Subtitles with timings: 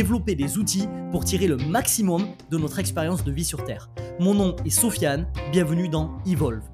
[0.00, 3.90] développer des outils pour tirer le maximum de notre expérience de vie sur Terre.
[4.18, 6.64] Mon nom est Sofiane, bienvenue dans Evolve.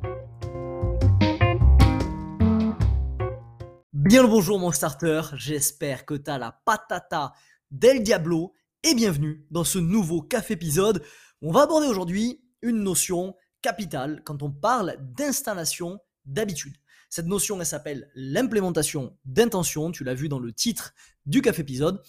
[3.93, 7.33] Bien le bonjour mon starter, j'espère que tu as la patata
[7.73, 8.52] del Diablo
[8.85, 11.02] et bienvenue dans ce nouveau café épisode.
[11.43, 16.77] On va aborder aujourd'hui une notion capitale quand on parle d'installation d'habitude.
[17.11, 19.91] Cette notion, elle s'appelle l'implémentation d'intention.
[19.91, 22.01] Tu l'as vu dans le titre du café épisode.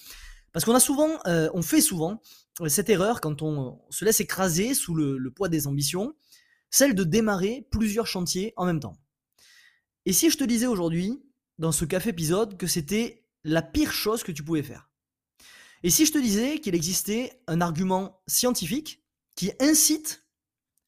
[0.57, 2.19] Parce qu'on a souvent, euh, on fait souvent
[2.61, 6.15] euh, cette erreur quand on se laisse écraser sous le, poids des ambitions,
[6.71, 8.97] celle de démarrer plusieurs chantiers en même temps.
[10.07, 11.21] Et si je te disais aujourd'hui,
[11.59, 14.89] dans ce café épisode, que c'était la pire chose que tu pouvais faire?
[15.83, 20.25] Et si je te disais qu'il existait un argument scientifique qui incite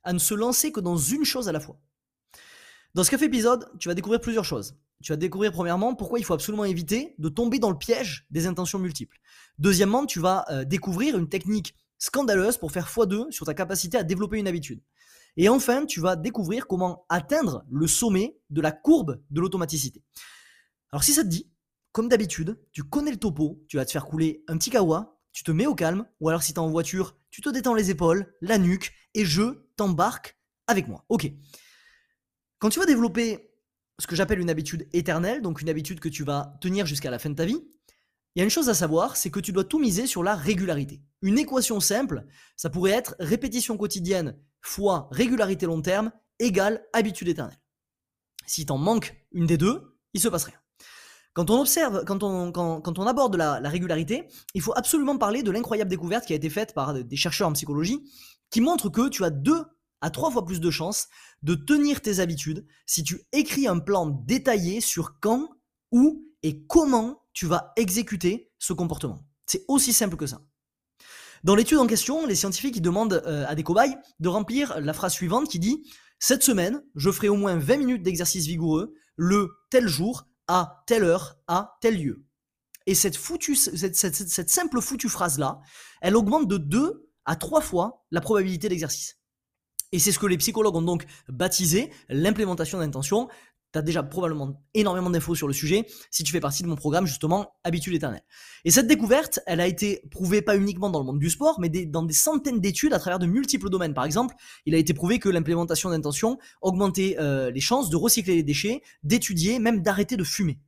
[0.01, 1.79] à ne se lancer que dans une chose à la fois?
[2.95, 4.73] Dans ce café épisode, tu vas découvrir plusieurs choses.
[5.03, 8.47] Tu vas découvrir premièrement pourquoi il faut absolument éviter de tomber dans le piège des
[8.47, 9.17] intentions multiples.
[9.57, 14.03] Deuxièmement, tu vas euh, découvrir une technique scandaleuse pour faire x2 sur ta capacité à
[14.03, 14.81] développer une habitude.
[15.37, 20.03] Et enfin, tu vas découvrir comment atteindre le sommet de la courbe de l'automaticité.
[20.91, 21.49] Alors si ça te dit,
[21.91, 25.43] comme d'habitude, tu connais le topo, tu vas te faire couler un petit kawa, tu
[25.43, 27.89] te mets au calme, ou alors si tu es en voiture, tu te détends les
[27.89, 31.05] épaules, la nuque, et je t'embarque avec moi.
[31.09, 31.31] Ok.
[32.59, 33.48] Quand tu vas développer
[33.99, 37.19] ce que j'appelle une habitude éternelle, donc une habitude que tu vas tenir jusqu'à la
[37.19, 37.61] fin de ta vie,
[38.35, 40.35] il y a une chose à savoir, c'est que tu dois tout miser sur la
[40.35, 41.01] régularité.
[41.21, 42.25] Une équation simple,
[42.55, 47.59] ça pourrait être répétition quotidienne fois régularité long terme égale habitude éternelle.
[48.45, 50.57] Si t'en manques une des deux, il se passe rien.
[51.33, 55.89] Quand on observe, quand on, aborde la, la, régularité, il faut absolument parler de l'incroyable
[55.89, 58.03] découverte qui a été faite par des chercheurs en psychologie
[58.49, 59.63] qui montre que tu as deux
[60.01, 61.07] à trois fois plus de chances
[61.43, 65.49] de tenir tes habitudes si tu écris un plan détaillé sur quand,
[65.91, 69.25] où et comment tu vas exécuter ce comportement.
[69.45, 70.41] C'est aussi simple que ça.
[71.43, 75.13] Dans l'étude en question, les scientifiques demandent euh, à des cobayes de remplir la phrase
[75.13, 75.83] suivante qui dit
[76.19, 81.03] Cette semaine, je ferai au moins 20 minutes d'exercice vigoureux le tel jour, à telle
[81.03, 82.25] heure, à tel lieu.
[82.85, 85.59] Et cette, simple foutue phrase-là,
[86.01, 89.18] elle augmente de 2 à 3 fois la probabilité d'exercice.
[89.91, 93.27] Et c'est ce que les psychologues ont donc baptisé l'implémentation d'intention.
[93.71, 96.75] Tu as déjà probablement énormément d'infos sur le sujet si tu fais partie de mon
[96.75, 98.23] programme justement Habitude éternelle.
[98.65, 101.69] Et cette découverte, elle a été prouvée pas uniquement dans le monde du sport, mais
[101.69, 103.93] dans des centaines d'études à travers de multiples domaines.
[103.93, 104.33] Par exemple,
[104.65, 108.81] il a été prouvé que l'implémentation d'intention augmentait euh, les chances de recycler les déchets,
[109.03, 110.59] d'étudier, même d'arrêter de fumer.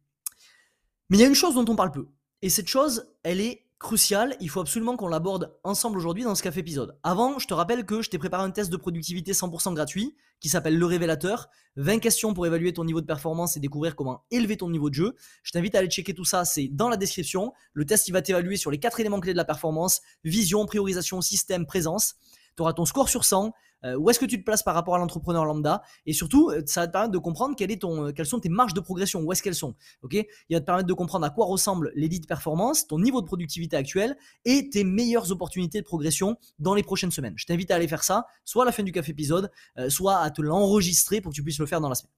[1.10, 2.08] Mais il y a une chose dont on parle peu.
[2.44, 6.44] Et cette chose, elle est crucial, il faut absolument qu'on l'aborde ensemble aujourd'hui dans ce
[6.44, 6.96] café épisode.
[7.04, 10.50] Avant, je te rappelle que je t'ai préparé un test de productivité 100% gratuit qui
[10.50, 11.50] s'appelle Le Révélateur.
[11.78, 14.96] 20 questions pour évaluer ton niveau de performance et découvrir comment élever ton niveau de
[14.96, 15.16] jeu.
[15.44, 17.54] Je t'invite à aller checker tout ça, c'est dans la description.
[17.74, 21.20] Le test, il va t'évaluer sur les quatre éléments clés de la performance, vision, priorisation,
[21.22, 22.16] système, présence.
[22.56, 23.54] Tu auras ton score sur 100,
[23.84, 25.82] euh, où est-ce que tu te places par rapport à l'entrepreneur lambda?
[26.06, 28.80] Et surtout euh, ça va te permettre de comprendre euh, quelles sont tes marges de
[28.80, 29.76] progression, où est-ce qu'elles sont.
[30.12, 33.76] Il va te permettre de comprendre à quoi ressemble l'élite performance, ton niveau de productivité
[33.76, 37.34] actuel et tes meilleures opportunités de progression dans les prochaines semaines.
[37.38, 39.52] Je t'invite à aller faire ça, soit à la fin du café épisode,
[39.90, 42.12] soit à te l'enregistrer pour que tu puisses le faire dans la semaine.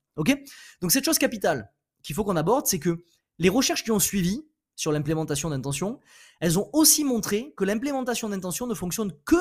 [0.81, 1.71] Donc cette chose capitale
[2.03, 3.03] qu'il faut qu'on aborde, c'est que
[3.39, 4.43] les recherches qui ont suivi
[4.75, 5.99] sur l'implémentation d'intention,
[6.39, 9.35] elles ont aussi montré que l'implémentation d'intention ne fonctionne que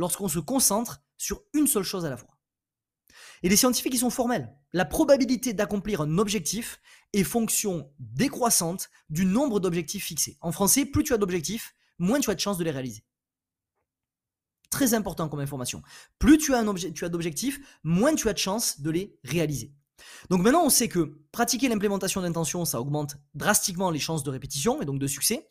[0.00, 2.36] lorsqu'on se concentre sur une seule chose à la fois.
[3.42, 4.52] Et les scientifiques, ils sont formels.
[4.72, 6.80] La probabilité d'accomplir un objectif
[7.12, 10.38] est fonction décroissante du nombre d'objectifs fixés.
[10.40, 13.04] En français, plus tu as d'objectifs, moins tu as de chances de les réaliser.
[14.70, 15.82] Très important comme information.
[16.18, 16.62] Plus tu as,
[17.08, 19.74] d'objectifs, moins tu as de chances de les réaliser.
[20.30, 24.80] Donc maintenant, on sait que pratiquer l'implémentation d'intention, ça augmente drastiquement les chances de répétition
[24.80, 25.48] et donc de succès.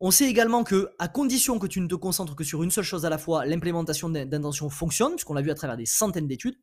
[0.00, 2.84] On sait également que, à condition que tu ne te concentres que sur une seule
[2.84, 6.56] chose à la fois, l'implémentation d'intention fonctionne, puisqu'on l'a vu à travers des centaines d'études.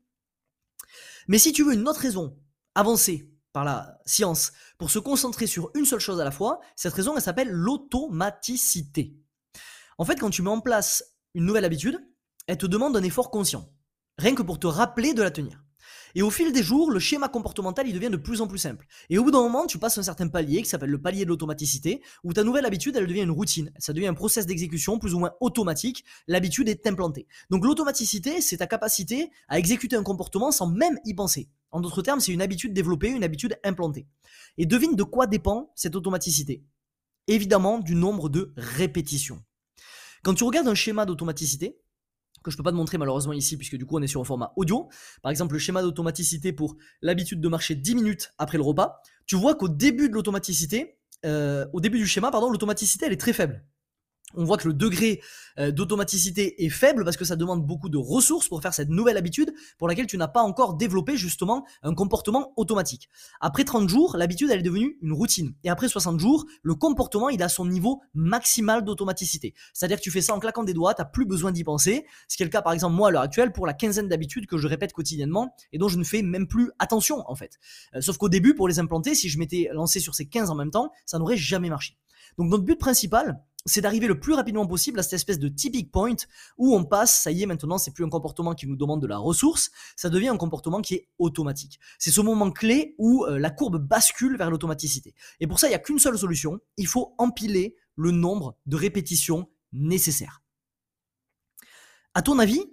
[1.27, 2.37] Mais si tu veux une autre raison
[2.75, 6.93] avancée par la science pour se concentrer sur une seule chose à la fois, cette
[6.93, 9.17] raison, elle s'appelle l'automaticité.
[9.97, 11.03] En fait, quand tu mets en place
[11.33, 11.99] une nouvelle habitude,
[12.47, 13.69] elle te demande un effort conscient,
[14.17, 15.64] rien que pour te rappeler de la tenir.
[16.15, 18.87] Et au fil des jours, le schéma comportemental, il devient de plus en plus simple.
[19.09, 21.29] Et au bout d'un moment, tu passes un certain palier qui s'appelle le palier de
[21.29, 23.71] l'automaticité, où ta nouvelle habitude, elle devient une routine.
[23.77, 26.05] Ça devient un process d'exécution plus ou moins automatique.
[26.27, 27.27] L'habitude est implantée.
[27.49, 31.49] Donc l'automaticité, c'est ta capacité à exécuter un comportement sans même y penser.
[31.71, 34.07] En d'autres termes, c'est une habitude développée, une habitude implantée.
[34.57, 36.63] Et devine de quoi dépend cette automaticité?
[37.27, 39.43] Évidemment, du nombre de répétitions.
[40.23, 41.77] Quand tu regardes un schéma d'automaticité,
[42.45, 44.23] que je peux pas te montrer malheureusement ici puisque du coup on est sur un
[44.23, 44.87] format audio.
[45.21, 49.01] Par exemple, le schéma d'automaticité pour l'habitude de marcher 10 minutes après le repas.
[49.25, 53.19] Tu vois qu'au début de l'automaticité, euh, au début du schéma, pardon, l'automaticité elle est
[53.19, 53.65] très faible
[54.37, 55.21] on voit que le degré
[55.59, 59.17] euh, d'automaticité est faible parce que ça demande beaucoup de ressources pour faire cette nouvelle
[59.17, 63.09] habitude pour laquelle tu n'as pas encore développé justement un comportement automatique.
[63.41, 65.53] Après 30 jours, l'habitude elle est devenue une routine.
[65.63, 69.53] Et après 60 jours, le comportement il a son niveau maximal d'automaticité.
[69.73, 72.05] C'est-à-dire que tu fais ça en claquant des doigts, tu n'as plus besoin d'y penser.
[72.27, 74.47] Ce qui est le cas par exemple moi à l'heure actuelle pour la quinzaine d'habitudes
[74.47, 77.59] que je répète quotidiennement et dont je ne fais même plus attention en fait.
[77.95, 80.55] Euh, sauf qu'au début pour les implanter, si je m'étais lancé sur ces 15 en
[80.55, 81.97] même temps, ça n'aurait jamais marché.
[82.37, 85.89] Donc notre but principal, c'est d'arriver le plus rapidement possible à cette espèce de tipping
[85.89, 86.15] point
[86.57, 89.07] où on passe, ça y est, maintenant, c'est plus un comportement qui nous demande de
[89.07, 91.79] la ressource, ça devient un comportement qui est automatique.
[91.97, 95.15] C'est ce moment clé où euh, la courbe bascule vers l'automaticité.
[95.39, 98.75] Et pour ça, il n'y a qu'une seule solution, il faut empiler le nombre de
[98.75, 100.43] répétitions nécessaires.
[102.13, 102.63] À ton avis,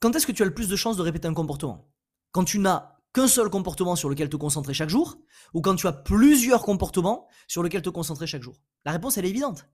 [0.00, 1.88] quand est-ce que tu as le plus de chances de répéter un comportement?
[2.32, 5.18] Quand tu n'as qu'un seul comportement sur lequel te concentrer chaque jour,
[5.54, 8.56] ou quand tu as plusieurs comportements sur lesquels te concentrer chaque jour?
[8.84, 9.66] La réponse, elle est évidente.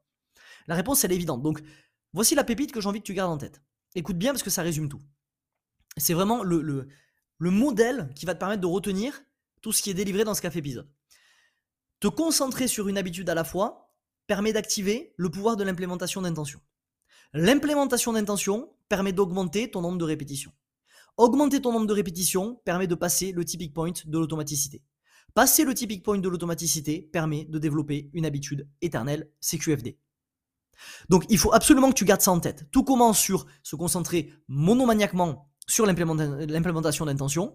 [0.69, 1.43] La réponse, elle est évidente.
[1.43, 1.61] Donc,
[2.13, 3.63] voici la pépite que j'ai envie que tu gardes en tête.
[3.95, 5.01] Écoute bien parce que ça résume tout.
[5.97, 9.21] C'est vraiment le, le, modèle qui va te permettre de retenir
[9.63, 10.89] tout ce qui est délivré dans ce café épisode.
[12.01, 13.95] Te concentrer sur une habitude à la fois
[14.27, 16.61] permet d'activer le pouvoir de l'implémentation d'intention.
[17.33, 20.53] L'implémentation d'intention permet d'augmenter ton nombre de répétitions.
[21.17, 24.83] Augmenter ton nombre de répétitions permet de passer le tipping point de l'automaticité.
[25.35, 29.99] Passer le tipping point de l'automaticité permet de développer une habitude éternelle CQFD.
[31.09, 32.67] Donc il faut absolument que tu gardes ça en tête.
[32.71, 37.53] Tout commence sur se concentrer monomaniaquement sur l'implémentation d'intention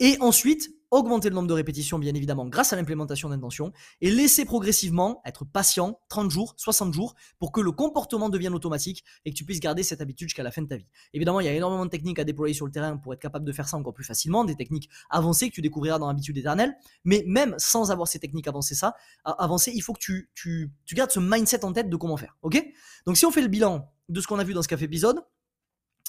[0.00, 4.44] et ensuite augmenter le nombre de répétitions bien évidemment grâce à l'implémentation d'intention et laisser
[4.44, 9.36] progressivement être patient 30 jours, 60 jours pour que le comportement devienne automatique et que
[9.36, 10.86] tu puisses garder cette habitude jusqu'à la fin de ta vie.
[11.12, 13.44] Évidemment, il y a énormément de techniques à déployer sur le terrain pour être capable
[13.44, 16.74] de faire ça encore plus facilement, des techniques avancées que tu découvriras dans l'habitude éternelle,
[17.04, 18.94] mais même sans avoir ces techniques avancées ça,
[19.24, 20.00] avancées, il faut que
[20.34, 22.62] tu gardes ce mindset en tête de comment faire, OK?
[23.06, 25.20] Donc si on fait le bilan de ce qu'on a vu dans ce café épisode,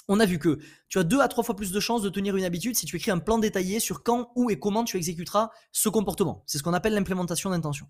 [0.08, 0.58] on a vu que
[0.88, 2.96] tu as deux à trois fois plus de chances de tenir une habitude si tu
[2.96, 6.42] écris un plan détaillé sur quand, où et comment tu exécuteras ce comportement.
[6.46, 7.86] C'est ce qu'on appelle l'implémentation d'intention.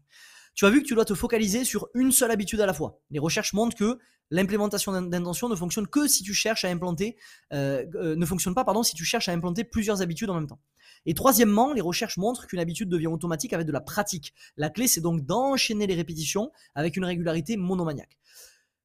[0.55, 2.99] Tu as vu que tu dois te focaliser sur une seule habitude à la fois.
[3.11, 3.99] Les recherches montrent que
[4.31, 7.17] l'implémentation d'intention ne fonctionne que si tu cherches à implanter,
[7.53, 10.47] euh, euh, ne fonctionne pas pardon si tu cherches à implanter plusieurs habitudes en même
[10.47, 10.59] temps.
[11.05, 14.33] Et troisièmement, les recherches montrent qu'une habitude devient automatique avec de la pratique.
[14.57, 18.17] La clé, c'est donc d'enchaîner les répétitions avec une régularité monomaniaque.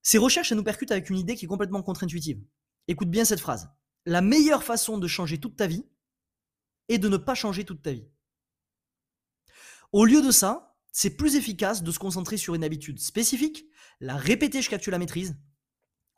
[0.04, 2.40] Ces recherches, elles nous percutent avec une idée qui est complètement contre-intuitive.
[2.88, 3.70] Écoute bien cette phrase.
[4.06, 5.86] La meilleure façon de changer toute ta vie
[6.90, 8.08] est de ne pas changer toute ta vie.
[9.92, 13.66] Au lieu de ça, c'est plus efficace de se concentrer sur une habitude spécifique,
[14.00, 15.38] la répéter jusqu'à que tu la maîtrises,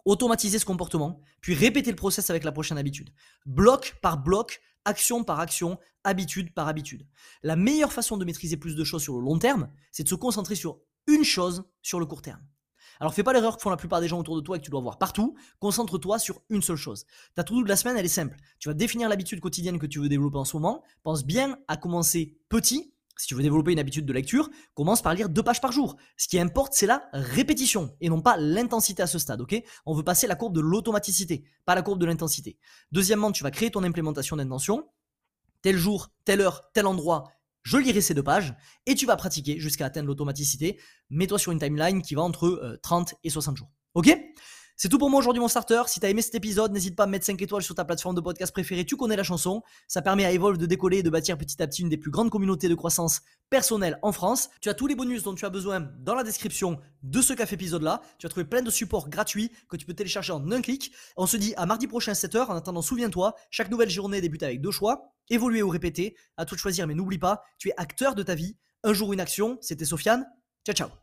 [0.06, 3.14] automatiser ce comportement, puis répéter le process avec la prochaine habitude.
[3.46, 7.08] Bloc par bloc, action par action, habitude par habitude.
[7.42, 10.16] La meilleure façon de maîtriser plus de choses sur le long terme, c'est de se
[10.16, 12.46] concentrer sur une chose sur le court terme.
[13.00, 14.66] Alors fais pas l'erreur que font la plupart des gens autour de toi et que
[14.66, 15.36] tu dois voir partout.
[15.60, 17.06] Concentre-toi sur une seule chose.
[17.36, 18.38] Ta to de la semaine, elle est simple.
[18.60, 20.84] Tu vas définir l'habitude quotidienne que tu veux développer en ce moment.
[21.04, 22.94] Pense bien à commencer petit.
[23.16, 25.98] Si tu veux développer une habitude de lecture, commence par lire deux pages par jour.
[26.18, 29.44] Ce qui importe, c'est la répétition et non pas l'intensité à ce stade,
[29.86, 32.58] On veut passer la courbe de l'automaticité, pas la courbe de l'intensité.
[32.92, 34.90] Deuxièmement, tu vas créer ton implémentation d'intention.
[35.62, 37.32] Tel jour, telle heure, tel endroit,
[37.64, 38.54] je lirai ces deux pages
[38.86, 40.80] et tu vas pratiquer jusqu'à atteindre l'automaticité.
[41.10, 43.72] Mets-toi sur une timeline qui va entre 30 euh, et 60 jours.
[43.96, 44.16] Ok?
[44.76, 45.84] C'est tout pour moi aujourd'hui mon starter.
[45.88, 48.22] Si t'as aimé cet épisode, n'hésite pas à mettre 5 étoiles sur ta plateforme de
[48.22, 48.86] podcast préférée.
[48.86, 49.62] Tu connais la chanson.
[49.88, 52.12] Ça permet à Evolve de décoller et de bâtir petit à petit une des plus
[52.12, 54.50] grandes communautés de croissance personnelle en France.
[54.62, 57.54] Tu as tous les bonus dont tu as besoin dans la description de ce café
[57.54, 58.02] épisode là.
[58.18, 60.92] Tu vas trouver plein de supports gratuits que tu peux télécharger en un clic.
[61.18, 62.48] On se dit à mardi prochain 7h.
[62.48, 65.14] En attendant, souviens-toi, chaque nouvelle journée débute avec deux choix.
[65.30, 66.16] Évoluer ou répéter.
[66.38, 68.58] À toi de choisir, mais n'oublie pas, tu es acteur de ta vie.
[68.84, 69.58] Un jour une action.
[69.62, 70.26] C'était Sofiane.
[70.66, 71.03] Ciao ciao.